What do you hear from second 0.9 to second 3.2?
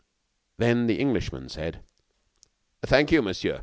Englishman said: "Thank